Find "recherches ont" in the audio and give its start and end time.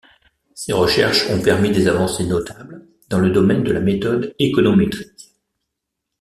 0.73-1.39